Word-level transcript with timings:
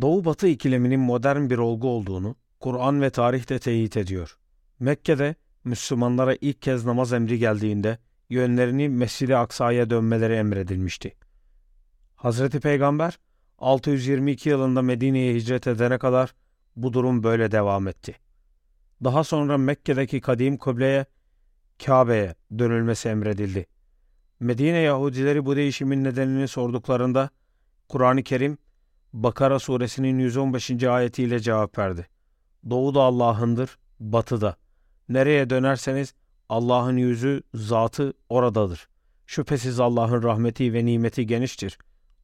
Doğu-Batı 0.00 0.46
ikileminin 0.46 1.00
modern 1.00 1.50
bir 1.50 1.58
olgu 1.58 1.88
olduğunu 1.88 2.36
Kur'an 2.60 3.02
ve 3.02 3.10
tarih 3.10 3.42
teyit 3.42 3.96
ediyor. 3.96 4.38
Mekke'de 4.80 5.34
Müslümanlara 5.64 6.36
ilk 6.40 6.62
kez 6.62 6.84
namaz 6.84 7.12
emri 7.12 7.38
geldiğinde 7.38 7.98
yönlerini 8.30 8.88
Mescid-i 8.88 9.36
Aksa'ya 9.36 9.90
dönmeleri 9.90 10.34
emredilmişti. 10.34 11.16
Hazreti 12.16 12.60
Peygamber 12.60 13.18
622 13.58 14.48
yılında 14.48 14.82
Medine'ye 14.82 15.34
hicret 15.34 15.66
edene 15.66 15.98
kadar 15.98 16.34
bu 16.76 16.92
durum 16.92 17.22
böyle 17.22 17.52
devam 17.52 17.88
etti. 17.88 18.14
Daha 19.04 19.24
sonra 19.24 19.58
Mekke'deki 19.58 20.20
kadim 20.20 20.58
kıbleye 20.58 21.06
Kabe'ye 21.86 22.34
dönülmesi 22.58 23.08
emredildi. 23.08 23.66
Medine 24.40 24.78
Yahudileri 24.78 25.46
bu 25.46 25.56
değişimin 25.56 26.04
nedenini 26.04 26.48
sorduklarında 26.48 27.30
Kur'an-ı 27.88 28.22
Kerim 28.22 28.58
Bakara 29.12 29.58
suresinin 29.58 30.18
115. 30.18 30.84
ayetiyle 30.84 31.40
cevap 31.40 31.78
verdi. 31.78 32.06
Doğu 32.70 32.94
da 32.94 33.02
Allah'ındır, 33.02 33.78
batı 34.00 34.40
da. 34.40 34.56
Nereye 35.08 35.50
dönerseniz 35.50 36.14
Allah'ın 36.48 36.96
yüzü, 36.96 37.42
zatı 37.54 38.12
oradadır. 38.28 38.88
Şüphesiz 39.26 39.80
Allah'ın 39.80 40.22
rahmeti 40.22 40.72
ve 40.72 40.84
nimeti 40.84 41.26
geniştir. 41.26 41.78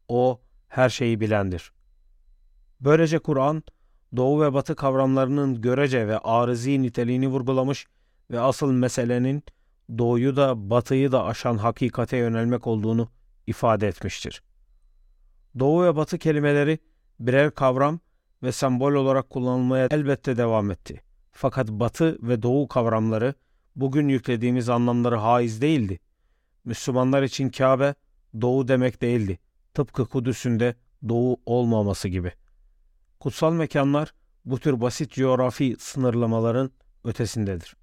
O 0.09 0.41
her 0.69 0.89
şeyi 0.89 1.21
bilendir. 1.21 1.73
Böylece 2.81 3.19
Kur'an, 3.19 3.63
Doğu 4.17 4.43
ve 4.43 4.55
Batı 4.55 4.77
kavramlarının 4.77 5.61
görece 5.61 6.09
ve 6.09 6.19
arızi 6.19 6.83
niteliğini 6.83 7.29
vurgulamış 7.29 7.87
ve 8.31 8.41
asıl 8.41 8.73
meselenin 8.73 9.43
Doğuyu 9.99 10.37
da 10.37 10.71
Batı'yı 10.71 11.13
da 11.13 11.25
aşan 11.25 11.57
hakikate 11.57 12.17
yönelmek 12.17 12.67
olduğunu 12.67 13.09
ifade 13.47 13.89
etmiştir. 13.89 14.43
Doğu 15.59 15.85
ve 15.85 15.97
Batı 15.97 16.19
kelimeleri 16.19 16.79
birer 17.21 17.51
kavram 17.51 18.01
ve 18.43 18.53
sembol 18.53 18.93
olarak 18.93 19.31
kullanılmaya 19.31 19.89
elbette 19.91 20.37
devam 20.37 20.71
etti. 20.71 21.03
Fakat 21.33 21.69
Batı 21.69 22.19
ve 22.29 22.43
Doğu 22.43 22.69
kavramları 22.69 23.35
bugün 23.77 24.09
yüklediğimiz 24.09 24.69
anlamları 24.69 25.17
haiz 25.17 25.63
değildi. 25.63 26.01
Müslümanlar 26.65 27.23
için 27.23 27.49
Kabe 27.51 27.95
Doğu 28.41 28.69
demek 28.69 29.03
değildi. 29.03 29.39
Tıpkı 29.75 30.07
Kudüs'ün 30.07 30.61
de 30.61 30.75
Doğu 31.09 31.41
olmaması 31.47 32.09
gibi. 32.09 32.33
Kutsal 33.21 33.53
mekanlar 33.53 34.15
bu 34.45 34.59
tür 34.59 34.81
basit 34.81 35.13
coğrafi 35.13 35.77
sınırlamaların 35.79 36.71
ötesindedir. 37.05 37.77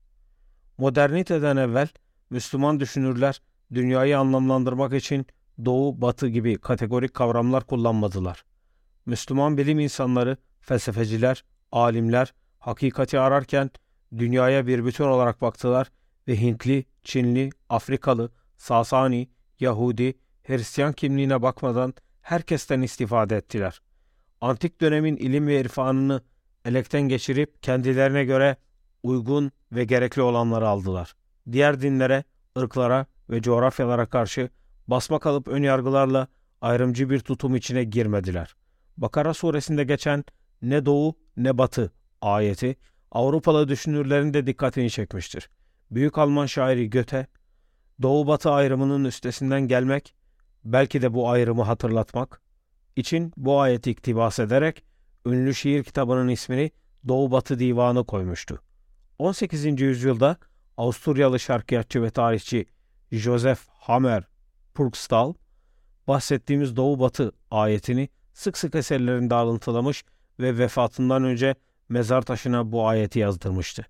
Moderniteden 0.77 1.57
evvel 1.57 1.87
Müslüman 2.29 2.79
düşünürler 2.79 3.41
dünyayı 3.73 4.19
anlamlandırmak 4.19 4.93
için 4.93 5.25
doğu, 5.65 6.01
batı 6.01 6.27
gibi 6.27 6.57
kategorik 6.57 7.13
kavramlar 7.13 7.63
kullanmadılar. 7.63 8.45
Müslüman 9.05 9.57
bilim 9.57 9.79
insanları, 9.79 10.37
felsefeciler, 10.61 11.43
alimler 11.71 12.33
hakikati 12.59 13.19
ararken 13.19 13.69
dünyaya 14.17 14.67
bir 14.67 14.85
bütün 14.85 15.03
olarak 15.03 15.41
baktılar 15.41 15.91
ve 16.27 16.41
Hintli, 16.41 16.85
Çinli, 17.03 17.49
Afrikalı, 17.69 18.31
Sasani, 18.57 19.29
Yahudi, 19.59 20.13
Hristiyan 20.43 20.93
kimliğine 20.93 21.41
bakmadan 21.41 21.93
herkesten 22.21 22.81
istifade 22.81 23.35
ettiler. 23.35 23.81
Antik 24.41 24.81
dönemin 24.81 25.17
ilim 25.17 25.47
ve 25.47 25.61
irfanını 25.61 26.21
elekten 26.65 27.01
geçirip 27.01 27.63
kendilerine 27.63 28.25
göre 28.25 28.57
uygun 29.03 29.51
ve 29.71 29.83
gerekli 29.83 30.21
olanları 30.21 30.67
aldılar. 30.67 31.15
Diğer 31.51 31.81
dinlere, 31.81 32.23
ırklara 32.57 33.05
ve 33.29 33.41
coğrafyalara 33.41 34.05
karşı 34.05 34.49
basma 34.87 35.19
kalıp 35.19 35.47
ön 35.47 35.63
yargılarla 35.63 36.27
ayrımcı 36.61 37.09
bir 37.09 37.19
tutum 37.19 37.55
içine 37.55 37.83
girmediler. 37.83 38.55
Bakara 38.97 39.33
suresinde 39.33 39.83
geçen 39.83 40.23
ne 40.61 40.85
doğu 40.85 41.15
ne 41.37 41.57
batı 41.57 41.91
ayeti 42.21 42.75
Avrupalı 43.11 43.67
düşünürlerin 43.67 44.33
de 44.33 44.47
dikkatini 44.47 44.89
çekmiştir. 44.89 45.49
Büyük 45.91 46.17
Alman 46.17 46.45
şairi 46.45 46.89
Göte, 46.89 47.27
doğu 48.01 48.27
batı 48.27 48.51
ayrımının 48.51 49.05
üstesinden 49.05 49.67
gelmek, 49.67 50.15
belki 50.65 51.01
de 51.01 51.13
bu 51.13 51.29
ayrımı 51.29 51.63
hatırlatmak 51.63 52.41
için 52.95 53.33
bu 53.37 53.61
ayeti 53.61 53.91
iktibas 53.91 54.39
ederek 54.39 54.83
ünlü 55.25 55.55
şiir 55.55 55.83
kitabının 55.83 56.27
ismini 56.27 56.71
Doğu 57.07 57.31
Batı 57.31 57.59
Divanı 57.59 58.05
koymuştu. 58.05 58.61
18. 59.19 59.81
yüzyılda 59.81 60.37
Avusturyalı 60.77 61.39
şarkıyatçı 61.39 62.03
ve 62.03 62.09
tarihçi 62.09 62.65
Joseph 63.11 63.59
Hammer 63.69 64.23
Purgstall, 64.73 65.33
bahsettiğimiz 66.07 66.75
Doğu 66.75 66.99
Batı 66.99 67.31
ayetini 67.51 68.09
sık 68.33 68.57
sık 68.57 68.75
eserlerinde 68.75 69.35
alıntılamış 69.35 70.03
ve 70.39 70.57
vefatından 70.57 71.23
önce 71.23 71.55
mezar 71.89 72.21
taşına 72.21 72.71
bu 72.71 72.87
ayeti 72.87 73.19
yazdırmıştı. 73.19 73.85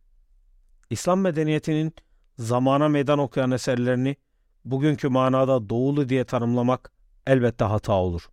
İslam 0.90 1.20
medeniyetinin 1.20 1.94
zamana 2.38 2.90
meydan 2.90 3.20
okuyan 3.20 3.52
eserlerini 3.52 4.16
bugünkü 4.66 5.10
manada 5.10 5.70
doğulu 5.70 6.10
diye 6.10 6.24
tanımlamak 6.26 6.92
elbette 7.28 7.66
hata 7.66 7.94
olur. 7.94 8.30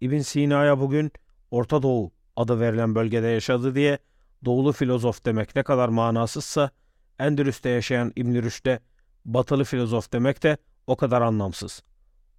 İbn 0.00 0.18
Sina'ya 0.18 0.80
bugün 0.80 1.12
Orta 1.50 1.82
Doğu 1.82 2.12
adı 2.36 2.60
verilen 2.60 2.94
bölgede 2.94 3.26
yaşadı 3.26 3.74
diye 3.74 3.98
doğulu 4.44 4.72
filozof 4.72 5.24
demek 5.24 5.56
ne 5.56 5.62
kadar 5.62 5.88
manasızsa 5.88 6.70
Endülüs'te 7.18 7.68
yaşayan 7.68 8.12
İbn 8.16 8.34
Rüşd'e 8.42 8.80
batılı 9.24 9.64
filozof 9.64 10.12
demek 10.12 10.42
de 10.42 10.56
o 10.86 10.96
kadar 10.96 11.22
anlamsız. 11.22 11.82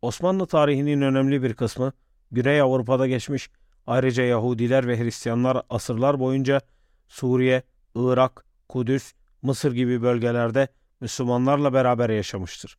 Osmanlı 0.02 0.46
tarihinin 0.47 1.02
önemli 1.02 1.44
bir 1.44 1.53
kısmı 1.53 1.94
Güney 2.31 2.62
Avrupa'da 2.62 3.08
geçmiş 3.08 3.50
ayrıca 3.88 4.24
Yahudiler 4.24 4.88
ve 4.88 5.00
Hristiyanlar 5.00 5.62
asırlar 5.69 6.19
boyunca 6.19 6.62
Suriye, 7.08 7.63
Irak, 7.96 8.46
Kudüs, 8.69 9.13
Mısır 9.41 9.72
gibi 9.72 10.02
bölgelerde 10.02 10.68
Müslümanlarla 11.02 11.74
beraber 11.74 12.09
yaşamıştır. 12.09 12.78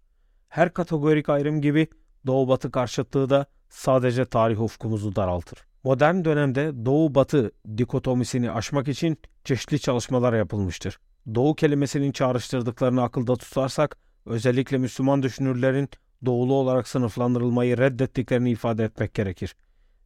Her 0.49 0.73
kategorik 0.73 1.29
ayrım 1.29 1.61
gibi 1.61 1.89
Doğu-Batı 2.27 2.71
karşıtlığı 2.71 3.31
da 3.31 3.47
sadece 3.69 4.25
tarih 4.25 4.61
ufkumuzu 4.61 5.17
daraltır. 5.17 5.59
Modern 5.85 6.25
dönemde 6.25 6.73
Doğu-Batı 6.85 7.53
dikotomisini 7.77 8.51
aşmak 8.51 8.89
için 8.89 9.19
çeşitli 9.45 9.81
çalışmalar 9.81 10.33
yapılmıştır. 10.33 10.99
Doğu 11.35 11.55
kelimesinin 11.55 12.13
çağrıştırdıklarını 12.13 13.03
akılda 13.03 13.37
tutarsak, 13.37 13.99
özellikle 14.29 14.79
Müslüman 14.79 15.23
düşünürlerin 15.23 15.89
doğulu 16.27 16.55
olarak 16.55 16.89
sınıflandırılmayı 16.89 17.79
reddettiklerini 17.79 18.51
ifade 18.51 18.85
etmek 18.85 19.15
gerekir. 19.15 19.57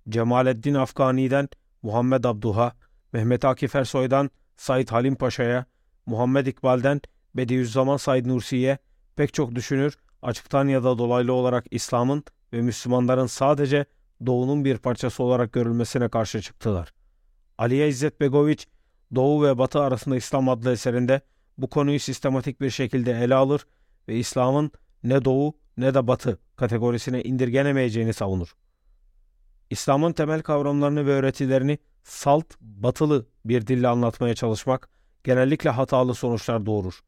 Cemaleddin 0.08 0.74
Afgani'den 0.74 1.48
Muhammed 1.82 2.24
Abduha, 2.24 2.72
Mehmet 3.12 3.44
Akif 3.44 3.74
Ersoy'dan 3.74 4.30
Said 4.56 4.88
Halim 4.88 5.14
Paşa'ya, 5.14 5.66
Muhammed 6.06 6.46
İkbal'den 6.46 7.00
Bediüzzaman 7.34 7.96
Said 7.96 8.26
Nursi'ye 8.26 8.78
pek 9.16 9.34
çok 9.34 9.54
düşünür 9.54 9.96
açıktan 10.22 10.68
ya 10.68 10.84
da 10.84 10.98
dolaylı 10.98 11.32
olarak 11.32 11.64
İslam'ın 11.70 12.24
ve 12.52 12.62
Müslümanların 12.62 13.26
sadece 13.26 13.84
Doğu'nun 14.26 14.64
bir 14.64 14.78
parçası 14.78 15.22
olarak 15.22 15.52
görülmesine 15.52 16.08
karşı 16.08 16.40
çıktılar. 16.40 16.92
Aliye 17.58 17.88
İzzet 17.88 18.20
Begoviç, 18.20 18.66
Doğu 19.14 19.44
ve 19.44 19.58
Batı 19.58 19.80
arasında 19.80 20.16
İslam 20.16 20.48
adlı 20.48 20.72
eserinde 20.72 21.20
bu 21.58 21.70
konuyu 21.70 22.00
sistematik 22.00 22.60
bir 22.60 22.70
şekilde 22.70 23.12
ele 23.12 23.34
alır 23.34 23.66
ve 24.08 24.16
İslam'ın 24.16 24.70
ne 25.02 25.24
Doğu 25.24 25.54
ne 25.76 25.94
de 25.94 26.06
Batı 26.06 26.38
kategorisine 26.56 27.22
indirgenemeyeceğini 27.22 28.12
savunur. 28.12 28.54
İslam'ın 29.70 30.12
temel 30.12 30.42
kavramlarını 30.42 31.06
ve 31.06 31.10
öğretilerini 31.10 31.78
salt, 32.02 32.46
batılı 32.60 33.26
bir 33.44 33.66
dille 33.66 33.88
anlatmaya 33.88 34.34
çalışmak 34.34 34.88
genellikle 35.24 35.70
hatalı 35.70 36.14
sonuçlar 36.14 36.66
doğurur. 36.66 37.00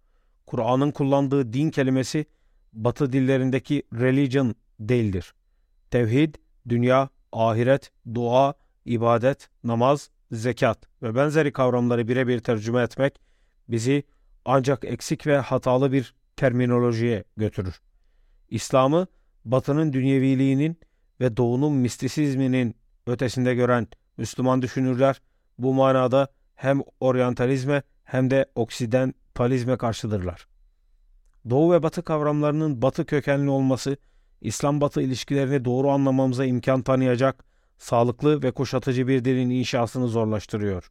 Kur'an'ın 0.47 0.91
kullandığı 0.91 1.53
din 1.53 1.71
kelimesi 1.71 2.27
batı 2.73 3.13
dillerindeki 3.13 3.83
religion 3.93 4.55
değildir. 4.81 5.35
Tevhid, 5.91 6.35
dünya, 6.69 7.09
ahiret, 7.33 7.91
dua, 8.15 8.55
ibadet, 8.85 9.49
namaz, 9.65 10.11
zekat 10.33 10.79
ve 11.03 11.15
benzeri 11.15 11.53
kavramları 11.53 12.09
birebir 12.09 12.39
tercüme 12.39 12.83
etmek 12.83 13.21
bizi 13.69 14.03
ancak 14.45 14.85
eksik 14.85 15.27
ve 15.27 15.39
hatalı 15.39 15.93
bir 15.93 16.15
terminolojiye 16.45 17.25
götürür. 17.37 17.81
İslam'ı 18.49 19.07
batının 19.45 19.93
dünyeviliğinin 19.93 20.79
ve 21.21 21.37
doğunun 21.37 21.73
mistisizminin 21.73 22.77
ötesinde 23.07 23.55
gören 23.55 23.89
Müslüman 24.17 24.63
düşünürler 24.63 25.21
bu 25.59 25.75
manada 25.75 26.29
hem 26.55 26.83
oryantalizme 27.01 27.83
hem 28.05 28.31
de 28.31 28.47
oksidentalizme 28.55 29.77
karşıdırlar. 29.77 30.47
Doğu 31.51 31.73
ve 31.73 31.83
batı 31.83 32.03
kavramlarının 32.03 32.83
batı 32.83 33.07
kökenli 33.07 33.51
olması, 33.51 33.97
İslam-batı 34.41 35.03
ilişkilerini 35.03 35.65
doğru 35.65 35.91
anlamamıza 35.91 36.45
imkan 36.45 36.83
tanıyacak, 36.83 37.45
sağlıklı 37.79 38.43
ve 38.43 38.51
kuşatıcı 38.51 39.09
bir 39.09 39.25
dilin 39.25 39.51
inşasını 39.51 40.09
zorlaştırıyor. 40.09 40.91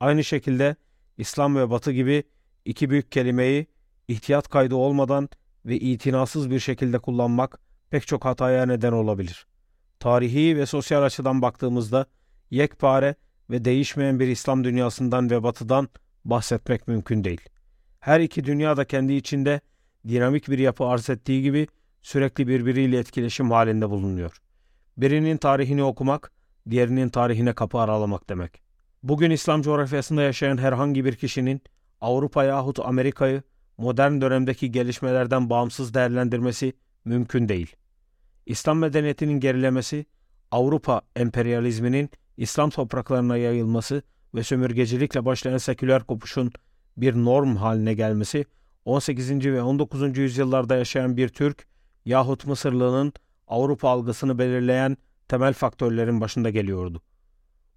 Aynı 0.00 0.24
şekilde 0.24 0.76
İslam 1.18 1.56
ve 1.56 1.70
batı 1.70 1.92
gibi 1.92 2.24
iki 2.64 2.90
büyük 2.90 3.12
kelimeyi 3.12 3.66
ihtiyat 4.08 4.48
kaydı 4.48 4.74
olmadan 4.74 5.28
ve 5.66 5.76
itinasız 5.76 6.50
bir 6.50 6.60
şekilde 6.60 6.98
kullanmak 6.98 7.60
pek 7.90 8.06
çok 8.06 8.24
hataya 8.24 8.66
neden 8.66 8.92
olabilir. 8.92 9.46
Tarihi 10.00 10.56
ve 10.56 10.66
sosyal 10.66 11.02
açıdan 11.02 11.42
baktığımızda 11.42 12.06
yekpare 12.50 13.14
ve 13.50 13.64
değişmeyen 13.64 14.20
bir 14.20 14.28
İslam 14.28 14.64
dünyasından 14.64 15.30
ve 15.30 15.42
batıdan 15.42 15.88
bahsetmek 16.24 16.88
mümkün 16.88 17.24
değil. 17.24 17.40
Her 18.00 18.20
iki 18.20 18.44
dünya 18.44 18.76
da 18.76 18.84
kendi 18.84 19.12
içinde 19.12 19.60
dinamik 20.08 20.48
bir 20.48 20.58
yapı 20.58 20.84
arz 20.84 21.10
ettiği 21.10 21.42
gibi 21.42 21.66
sürekli 22.02 22.48
birbiriyle 22.48 22.98
etkileşim 22.98 23.50
halinde 23.50 23.90
bulunuyor. 23.90 24.40
Birinin 24.96 25.36
tarihini 25.36 25.82
okumak, 25.82 26.32
diğerinin 26.70 27.08
tarihine 27.08 27.52
kapı 27.52 27.78
aralamak 27.78 28.28
demek. 28.28 28.62
Bugün 29.02 29.30
İslam 29.30 29.62
coğrafyasında 29.62 30.22
yaşayan 30.22 30.58
herhangi 30.58 31.04
bir 31.04 31.14
kişinin 31.14 31.62
Avrupa 32.00 32.44
yahut 32.44 32.80
Amerika'yı 32.80 33.42
modern 33.78 34.20
dönemdeki 34.20 34.72
gelişmelerden 34.72 35.50
bağımsız 35.50 35.94
değerlendirmesi 35.94 36.72
mümkün 37.04 37.48
değil. 37.48 37.76
İslam 38.46 38.78
medeniyetinin 38.78 39.40
gerilemesi, 39.40 40.06
Avrupa 40.50 41.02
emperyalizminin 41.16 42.10
İslam 42.36 42.70
topraklarına 42.70 43.36
yayılması 43.36 44.02
ve 44.34 44.42
sömürgecilikle 44.42 45.24
başlayan 45.24 45.58
seküler 45.58 46.04
kopuşun 46.04 46.52
bir 46.96 47.14
norm 47.14 47.56
haline 47.56 47.94
gelmesi, 47.94 48.46
18. 48.84 49.30
ve 49.46 49.62
19. 49.62 50.18
yüzyıllarda 50.18 50.76
yaşayan 50.76 51.16
bir 51.16 51.28
Türk 51.28 51.66
yahut 52.04 52.46
Mısırlının 52.46 53.12
Avrupa 53.48 53.88
algısını 53.88 54.38
belirleyen 54.38 54.96
temel 55.28 55.52
faktörlerin 55.52 56.20
başında 56.20 56.50
geliyordu. 56.50 57.02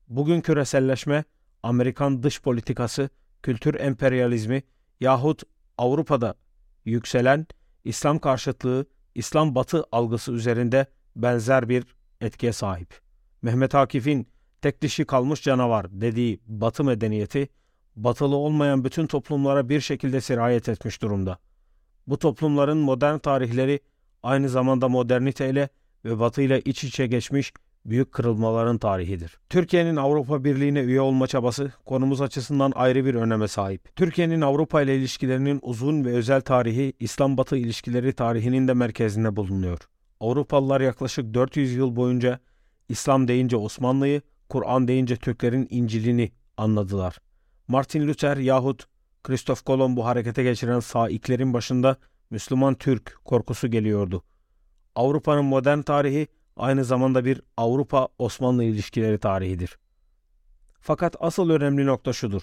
Bugün 0.08 0.42
küreselleşme, 0.42 1.24
Amerikan 1.64 2.24
dış 2.24 2.42
politikası, 2.42 3.10
kültür 3.44 3.80
emperyalizmi 3.80 4.64
yahut 5.00 5.44
Avrupa'da 5.80 6.36
yükselen 6.86 7.48
İslam 7.84 8.20
karşıtlığı, 8.20 8.86
İslam 9.16 9.56
batı 9.56 9.84
algısı 9.92 10.32
üzerinde 10.32 10.86
benzer 11.16 11.70
bir 11.70 11.86
etkiye 12.22 12.54
sahip. 12.54 13.00
Mehmet 13.42 13.76
Akif'in 13.76 14.28
tek 14.62 14.82
dişi 14.82 15.06
kalmış 15.06 15.42
canavar 15.42 16.02
dediği 16.02 16.40
batı 16.48 16.84
medeniyeti, 16.84 17.50
batılı 17.96 18.36
olmayan 18.36 18.84
bütün 18.84 19.08
toplumlara 19.08 19.70
bir 19.70 19.82
şekilde 19.82 20.22
sirayet 20.22 20.70
etmiş 20.70 21.02
durumda. 21.02 21.38
Bu 22.08 22.20
toplumların 22.20 22.78
modern 22.78 23.18
tarihleri 23.18 23.80
aynı 24.24 24.50
zamanda 24.50 24.90
moderniteyle 24.90 25.70
ve 26.06 26.20
batıyla 26.20 26.58
iç 26.58 26.84
içe 26.84 27.08
geçmiş 27.08 27.54
büyük 27.86 28.12
kırılmaların 28.12 28.78
tarihidir. 28.78 29.40
Türkiye'nin 29.50 29.96
Avrupa 29.96 30.44
Birliği'ne 30.44 30.80
üye 30.80 31.02
olma 31.02 31.28
çabası 31.28 31.72
konumuz 31.86 32.22
açısından 32.22 32.72
ayrı 32.76 33.06
bir 33.06 33.16
öneme 33.16 33.48
sahip. 33.48 33.96
Türkiye'nin 33.96 34.42
Avrupa 34.42 34.82
ile 34.82 34.98
ilişkilerinin 34.98 35.60
uzun 35.62 36.06
ve 36.06 36.10
özel 36.10 36.42
tarihi 36.42 36.94
İslam-Batı 37.00 37.58
ilişkileri 37.58 38.14
tarihinin 38.14 38.68
de 38.68 38.74
merkezinde 38.74 39.36
bulunuyor. 39.36 39.80
Avrupalılar 40.20 40.82
yaklaşık 40.82 41.34
400 41.34 41.74
yıl 41.76 41.96
boyunca 41.96 42.40
İslam 42.90 43.28
deyince 43.28 43.58
Osmanlı'yı, 43.58 44.22
Kur'an 44.50 44.88
deyince 44.88 45.16
Türklerin 45.16 45.68
İncil'ini 45.70 46.32
anladılar. 46.58 47.18
Martin 47.68 48.08
Luther 48.08 48.38
yahut 48.38 48.86
Kristof 49.24 49.62
Kolomb 49.64 49.98
harekete 49.98 50.44
geçiren 50.44 50.80
saiklerin 50.80 51.54
başında 51.54 51.98
Müslüman 52.30 52.76
Türk 52.76 53.20
korkusu 53.26 53.68
geliyordu. 53.68 54.24
Avrupa'nın 54.96 55.46
modern 55.46 55.82
tarihi 55.82 56.28
aynı 56.60 56.86
zamanda 56.86 57.26
bir 57.26 57.42
Avrupa-Osmanlı 57.58 58.64
ilişkileri 58.64 59.18
tarihidir. 59.20 59.78
Fakat 60.80 61.16
asıl 61.20 61.50
önemli 61.50 61.86
nokta 61.86 62.14
şudur. 62.14 62.42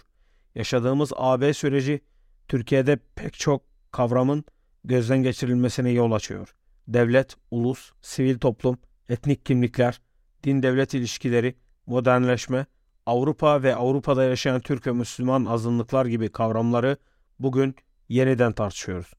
Yaşadığımız 0.55 1.13
AB 1.17 1.55
süreci 1.55 2.01
Türkiye'de 2.49 2.99
pek 3.15 3.35
çok 3.35 3.63
kavramın 3.93 4.45
gözden 4.85 5.23
geçirilmesine 5.23 5.91
yol 5.91 6.13
açıyor. 6.13 6.55
Devlet, 6.89 7.37
ulus, 7.51 7.93
sivil 8.03 8.39
toplum, 8.39 8.79
etnik 9.09 9.47
kimlikler, 9.47 10.01
din-devlet 10.45 10.95
ilişkileri, 10.95 11.55
modernleşme, 11.87 12.67
Avrupa 13.07 13.63
ve 13.63 13.77
Avrupa'da 13.77 14.25
yaşayan 14.25 14.61
Türk 14.61 14.87
ve 14.87 14.93
Müslüman 14.93 15.45
azınlıklar 15.45 16.07
gibi 16.07 16.29
kavramları 16.29 16.97
bugün 17.39 17.77
yeniden 18.09 18.53
tartışıyoruz. 18.53 19.13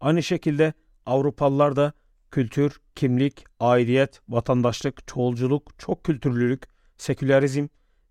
Aynı 0.00 0.22
şekilde 0.22 0.72
Avrupalılar 1.06 1.76
da 1.76 1.92
kültür, 2.30 2.80
kimlik, 2.94 3.44
aidiyet, 3.60 4.20
vatandaşlık, 4.28 5.06
çoğulculuk, 5.06 5.78
çok 5.78 6.04
kültürlülük, 6.04 6.62
sekülerizm, 6.96 7.66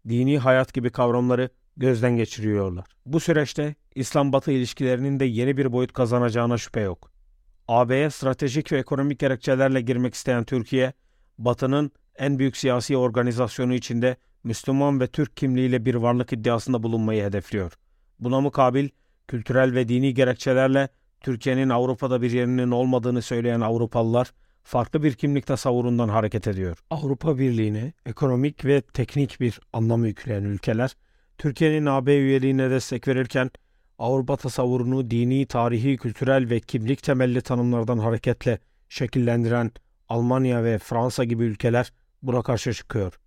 dini 0.09 0.39
hayat 0.39 0.73
gibi 0.73 0.89
kavramları 0.89 1.49
gözden 1.77 2.17
geçiriyorlar. 2.17 2.85
Bu 3.05 3.19
süreçte 3.19 3.75
İslam-Batı 3.95 4.51
ilişkilerinin 4.51 5.19
de 5.19 5.25
yeni 5.25 5.57
bir 5.57 5.71
boyut 5.71 5.93
kazanacağına 5.93 6.57
şüphe 6.57 6.79
yok. 6.79 7.11
AB'ye 7.67 8.09
stratejik 8.09 8.71
ve 8.71 8.77
ekonomik 8.77 9.19
gerekçelerle 9.19 9.81
girmek 9.81 10.13
isteyen 10.13 10.43
Türkiye, 10.43 10.93
Batı'nın 11.37 11.91
en 12.15 12.39
büyük 12.39 12.57
siyasi 12.57 12.97
organizasyonu 12.97 13.73
içinde 13.73 14.17
Müslüman 14.43 14.99
ve 14.99 15.07
Türk 15.07 15.37
kimliğiyle 15.37 15.85
bir 15.85 15.95
varlık 15.95 16.33
iddiasında 16.33 16.83
bulunmayı 16.83 17.23
hedefliyor. 17.23 17.73
Buna 18.19 18.41
mukabil 18.41 18.89
kültürel 19.27 19.73
ve 19.73 19.87
dini 19.87 20.13
gerekçelerle 20.13 20.89
Türkiye'nin 21.21 21.69
Avrupa'da 21.69 22.21
bir 22.21 22.31
yerinin 22.31 22.71
olmadığını 22.71 23.21
söyleyen 23.21 23.61
Avrupalılar 23.61 24.33
farklı 24.63 25.03
bir 25.03 25.13
kimlik 25.13 25.45
tasavvurundan 25.45 26.09
hareket 26.09 26.47
ediyor. 26.47 26.77
Avrupa 26.89 27.37
Birliği'ne 27.37 27.93
ekonomik 28.05 28.65
ve 28.65 28.81
teknik 28.81 29.39
bir 29.41 29.59
anlam 29.73 30.05
yükleyen 30.05 30.43
ülkeler, 30.43 30.95
Türkiye'nin 31.37 31.85
AB 31.85 32.15
üyeliğine 32.15 32.69
destek 32.69 33.07
verirken 33.07 33.51
Avrupa 33.99 34.37
tasavvurunu 34.37 35.11
dini, 35.11 35.45
tarihi, 35.45 35.97
kültürel 35.97 36.49
ve 36.49 36.59
kimlik 36.59 37.03
temelli 37.03 37.41
tanımlardan 37.41 37.97
hareketle 37.97 38.59
şekillendiren 38.89 39.71
Almanya 40.09 40.63
ve 40.63 40.77
Fransa 40.77 41.23
gibi 41.23 41.43
ülkeler 41.43 41.93
buna 42.21 42.41
karşı 42.41 42.73
çıkıyor. 42.73 43.19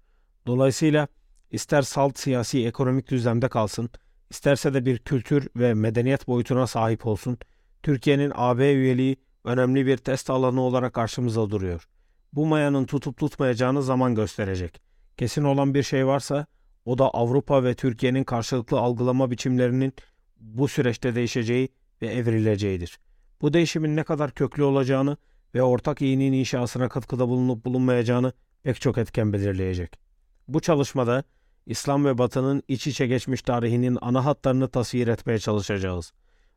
Dolayısıyla 0.46 1.08
ister 1.50 1.82
salt 1.82 2.18
siyasi 2.18 2.66
ekonomik 2.66 3.10
düzlemde 3.10 3.48
kalsın, 3.48 3.90
isterse 4.30 4.74
de 4.74 4.86
bir 4.86 4.98
kültür 4.98 5.48
ve 5.56 5.74
medeniyet 5.74 6.26
boyutuna 6.28 6.66
sahip 6.66 7.06
olsun, 7.06 7.38
Türkiye'nin 7.82 8.32
AB 8.34 8.72
üyeliği 8.72 9.16
önemli 9.44 9.86
bir 9.86 9.96
test 9.96 10.30
alanı 10.30 10.60
olarak 10.60 10.92
karşımıza 10.92 11.50
duruyor. 11.50 11.88
Bu 12.32 12.46
mayanın 12.46 12.84
tutup 12.84 13.16
tutmayacağını 13.16 13.82
zaman 13.82 14.14
gösterecek. 14.14 14.80
Kesin 15.16 15.44
olan 15.44 15.74
bir 15.74 15.82
şey 15.82 16.06
varsa 16.06 16.46
o 16.84 16.98
da 16.98 17.10
Avrupa 17.10 17.64
ve 17.64 17.74
Türkiye'nin 17.74 18.24
karşılıklı 18.24 18.78
algılama 18.78 19.30
biçimlerinin 19.30 19.92
bu 20.40 20.68
süreçte 20.68 21.14
değişeceği 21.14 21.68
ve 22.02 22.06
evrileceğidir. 22.06 22.98
Bu 23.42 23.52
değişimin 23.52 23.96
ne 23.96 24.04
kadar 24.04 24.30
köklü 24.30 24.62
olacağını 24.62 25.16
ve 25.54 25.62
ortak 25.62 26.02
iyinin 26.02 26.32
inşasına 26.32 26.88
katkıda 26.88 27.28
bulunup 27.28 27.64
bulunmayacağını 27.64 28.32
pek 28.62 28.80
çok 28.80 28.98
etken 28.98 29.32
belirleyecek. 29.32 29.98
Bu 30.48 30.60
çalışmada 30.60 31.24
İslam 31.66 32.04
ve 32.04 32.18
Batı'nın 32.18 32.62
iç 32.68 32.86
içe 32.86 33.06
geçmiş 33.06 33.42
tarihinin 33.42 33.98
ana 34.00 34.24
hatlarını 34.24 34.68
tasvir 34.68 35.08
etmeye 35.08 35.38
çalışacağız. 35.38 36.12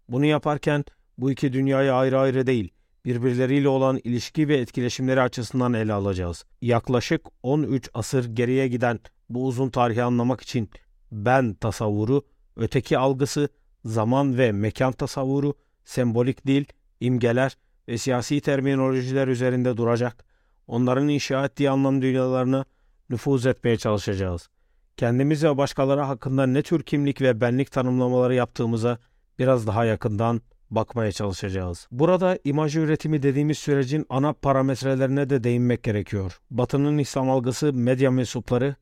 Bunu 0.09 0.25
yaparken 0.25 0.85
bu 1.17 1.31
iki 1.31 1.53
dünyayı 1.53 1.93
ayrı 1.93 2.19
ayrı 2.19 2.47
değil, 2.47 2.73
birbirleriyle 3.05 3.67
olan 3.67 3.99
ilişki 4.03 4.47
ve 4.47 4.57
etkileşimleri 4.57 5.21
açısından 5.21 5.73
ele 5.73 5.93
alacağız. 5.93 6.45
Yaklaşık 6.61 7.21
13 7.43 7.89
asır 7.93 8.35
geriye 8.35 8.67
giden 8.67 8.99
bu 9.29 9.45
uzun 9.47 9.69
tarihi 9.69 10.03
anlamak 10.03 10.41
için 10.41 10.69
ben 11.11 11.53
tasavvuru, 11.53 12.21
öteki 12.55 12.97
algısı, 12.97 13.49
zaman 13.85 14.37
ve 14.37 14.51
mekan 14.51 14.91
tasavvuru, 14.91 15.53
sembolik 15.85 16.47
dil, 16.47 16.65
imgeler 16.99 17.57
ve 17.87 17.97
siyasi 17.97 18.41
terminolojiler 18.41 19.27
üzerinde 19.27 19.77
duracak, 19.77 20.25
onların 20.67 21.07
inşa 21.09 21.45
ettiği 21.45 21.69
anlam 21.69 22.01
dünyalarına 22.01 22.65
nüfuz 23.09 23.45
etmeye 23.45 23.77
çalışacağız. 23.77 24.49
Kendimiz 24.97 25.43
ve 25.43 25.57
başkaları 25.57 26.01
hakkında 26.01 26.45
ne 26.45 26.61
tür 26.61 26.83
kimlik 26.83 27.21
ve 27.21 27.41
benlik 27.41 27.71
tanımlamaları 27.71 28.35
yaptığımıza 28.35 28.97
biraz 29.39 29.67
daha 29.67 29.85
yakından 29.85 30.41
bakmaya 30.75 31.11
çalışacağız. 31.11 31.87
Burada 31.91 32.39
imaj 32.43 32.75
üretimi 32.75 33.23
dediğimiz 33.23 33.57
sürecin 33.57 34.05
ana 34.09 34.33
parametrelerine 34.33 35.29
de 35.29 35.43
değinmek 35.43 35.83
gerekiyor. 35.83 36.39
Batı'nın 36.51 36.97
İslam 36.97 37.29
algısı 37.29 37.73
medya 37.73 38.11
mensupları, 38.11 38.75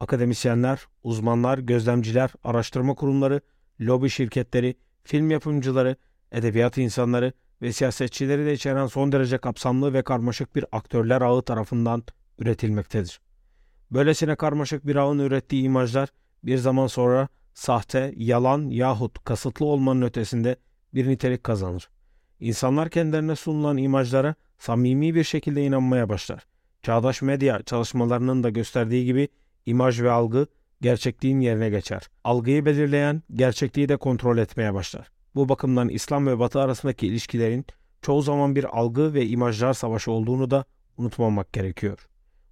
akademisyenler, 0.00 0.86
uzmanlar, 1.02 1.58
gözlemciler, 1.58 2.30
araştırma 2.44 2.94
kurumları, 2.94 3.40
lobi 3.80 4.10
şirketleri, 4.10 4.74
film 5.04 5.30
yapımcıları, 5.30 5.96
edebiyat 6.32 6.78
insanları 6.78 7.32
ve 7.62 7.72
siyasetçileri 7.72 8.46
de 8.46 8.52
içeren 8.52 8.86
son 8.86 9.12
derece 9.12 9.38
kapsamlı 9.38 9.92
ve 9.92 10.02
karmaşık 10.02 10.56
bir 10.56 10.64
aktörler 10.72 11.22
ağı 11.22 11.42
tarafından 11.42 12.02
üretilmektedir. 12.38 13.20
Böylesine 13.90 14.36
karmaşık 14.36 14.86
bir 14.86 14.96
ağın 14.96 15.18
ürettiği 15.18 15.62
imajlar 15.62 16.08
bir 16.44 16.58
zaman 16.58 16.86
sonra 16.86 17.28
sahte, 17.54 18.14
yalan 18.16 18.68
yahut 18.68 19.24
kasıtlı 19.24 19.66
olmanın 19.66 20.02
ötesinde 20.02 20.56
bir 20.94 21.08
nitelik 21.08 21.44
kazanır. 21.44 21.90
İnsanlar 22.40 22.90
kendilerine 22.90 23.36
sunulan 23.36 23.76
imajlara 23.76 24.34
samimi 24.58 25.14
bir 25.14 25.24
şekilde 25.24 25.64
inanmaya 25.64 26.08
başlar. 26.08 26.46
Çağdaş 26.82 27.22
medya 27.22 27.62
çalışmalarının 27.62 28.42
da 28.42 28.50
gösterdiği 28.50 29.04
gibi 29.04 29.28
imaj 29.66 30.02
ve 30.02 30.10
algı 30.10 30.46
gerçekliğin 30.80 31.40
yerine 31.40 31.70
geçer. 31.70 32.02
Algıyı 32.24 32.64
belirleyen 32.64 33.22
gerçekliği 33.34 33.88
de 33.88 33.96
kontrol 33.96 34.38
etmeye 34.38 34.74
başlar. 34.74 35.10
Bu 35.34 35.48
bakımdan 35.48 35.88
İslam 35.88 36.26
ve 36.26 36.38
Batı 36.38 36.60
arasındaki 36.60 37.06
ilişkilerin 37.06 37.66
çoğu 38.02 38.22
zaman 38.22 38.56
bir 38.56 38.78
algı 38.78 39.14
ve 39.14 39.26
imajlar 39.26 39.72
savaşı 39.72 40.12
olduğunu 40.12 40.50
da 40.50 40.64
unutmamak 40.96 41.52
gerekiyor. 41.52 42.08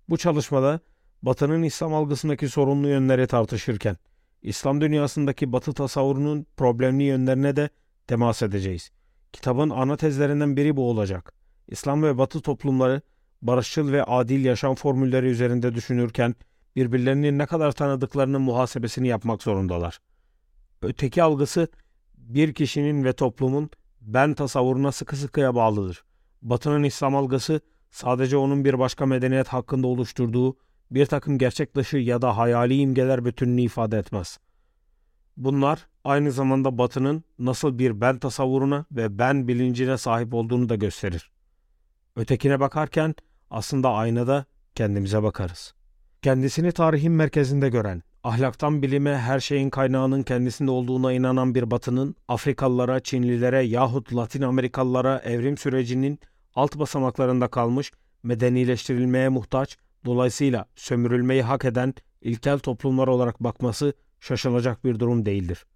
Bu 0.09 0.16
çalışmada 0.16 0.80
Batı'nın 1.23 1.62
İslam 1.62 1.94
algısındaki 1.94 2.49
sorunlu 2.49 2.88
yönleri 2.88 3.26
tartışırken, 3.26 3.97
İslam 4.42 4.80
dünyasındaki 4.80 5.52
Batı 5.52 5.73
tasavvurunun 5.73 6.47
problemli 6.56 7.02
yönlerine 7.02 7.56
de 7.56 7.70
temas 8.10 8.42
edeceğiz. 8.42 8.90
Kitabın 9.32 9.70
ana 9.70 9.96
tezlerinden 9.96 10.56
biri 10.56 10.76
bu 10.76 10.90
olacak. 10.90 11.32
İslam 11.68 12.02
ve 12.02 12.18
Batı 12.18 12.40
toplumları 12.40 13.02
barışçıl 13.42 13.92
ve 13.92 14.04
adil 14.04 14.44
yaşam 14.44 14.74
formülleri 14.74 15.26
üzerinde 15.26 15.74
düşünürken 15.74 16.34
birbirlerini 16.76 17.38
ne 17.38 17.46
kadar 17.46 17.72
tanıdıklarının 17.72 18.42
muhasebesini 18.42 19.08
yapmak 19.08 19.42
zorundalar. 19.42 19.98
Öteki 20.82 21.22
algısı 21.22 21.68
bir 22.16 22.54
kişinin 22.54 23.04
ve 23.04 23.12
toplumun 23.12 23.70
ben 24.00 24.34
tasavvuruna 24.34 24.92
sıkı 24.92 25.16
sıkıya 25.16 25.54
bağlıdır. 25.54 26.04
Batı'nın 26.42 26.82
İslam 26.82 27.16
algısı 27.16 27.60
sadece 27.90 28.36
onun 28.36 28.64
bir 28.64 28.78
başka 28.78 29.06
medeniyet 29.06 29.48
hakkında 29.48 29.86
oluşturduğu 29.86 30.56
bir 30.90 31.06
takım 31.06 31.38
gerçek 31.38 31.76
dışı 31.76 31.96
ya 31.96 32.22
da 32.22 32.36
hayali 32.36 32.76
imgeler 32.76 33.24
bütününü 33.24 33.62
ifade 33.62 33.98
etmez. 33.98 34.38
Bunlar 35.36 35.89
aynı 36.04 36.33
zamanda 36.33 36.78
Batı'nın 36.78 37.25
nasıl 37.38 37.78
bir 37.78 38.00
ben 38.00 38.19
tasavvuruna 38.19 38.85
ve 38.92 39.19
ben 39.19 39.49
bilincine 39.49 39.99
sahip 39.99 40.35
olduğunu 40.35 40.69
da 40.69 40.76
gösterir. 40.76 41.30
Ötekine 42.16 42.61
bakarken 42.61 43.14
aslında 43.50 43.90
aynada 43.90 44.45
kendimize 44.75 45.23
bakarız. 45.23 45.75
Kendisini 46.23 46.73
tarihin 46.73 47.12
merkezinde 47.12 47.69
gören, 47.69 48.02
ahlaktan 48.25 48.83
bilime 48.83 49.19
her 49.19 49.40
şeyin 49.40 49.71
kaynağının 49.71 50.23
kendisinde 50.23 50.71
olduğuna 50.71 51.12
inanan 51.12 51.54
bir 51.54 51.71
batının 51.71 52.16
Afrikalılara, 52.28 53.00
Çinlilere 53.00 53.62
yahut 53.62 54.16
Latin 54.16 54.42
Amerikalılara 54.42 55.19
evrim 55.19 55.57
sürecinin 55.57 56.19
alt 56.54 56.78
basamaklarında 56.78 57.49
kalmış, 57.49 57.92
medenileştirilmeye 58.23 59.28
muhtaç, 59.28 59.78
dolayısıyla 60.04 60.66
sömürülmeyi 60.76 61.42
hak 61.42 61.64
eden 61.64 61.95
ilkel 62.21 62.59
toplumlar 62.59 63.09
olarak 63.09 63.40
bakması 63.40 63.92
şaşılacak 64.21 64.85
bir 64.85 64.99
durum 64.99 65.26
değildir. 65.26 65.66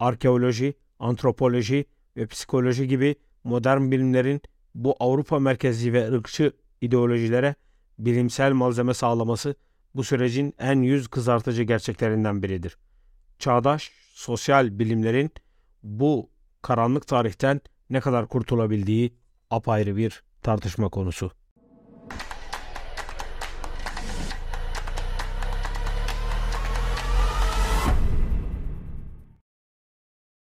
Arkeoloji, 0.00 0.74
antropoloji 0.98 1.84
ve 2.16 2.26
psikoloji 2.26 2.88
gibi 2.88 3.16
modern 3.44 3.90
bilimlerin 3.90 4.40
bu 4.74 4.96
Avrupa 5.00 5.38
merkezli 5.38 5.92
ve 5.92 6.12
ırkçı 6.12 6.52
ideolojilere 6.80 7.54
bilimsel 7.98 8.52
malzeme 8.52 8.94
sağlaması 8.94 9.54
bu 9.94 10.04
sürecin 10.04 10.54
en 10.58 10.82
yüz 10.82 11.08
kızartıcı 11.08 11.62
gerçeklerinden 11.62 12.42
biridir. 12.42 12.78
Çağdaş 13.38 13.92
sosyal 14.12 14.78
bilimlerin 14.78 15.30
bu 15.82 16.30
karanlık 16.62 17.06
tarihten 17.06 17.60
ne 17.90 18.00
kadar 18.00 18.28
kurtulabildiği 18.28 19.14
apayrı 19.50 19.96
bir 19.96 20.22
tartışma 20.42 20.88
konusu. 20.88 21.30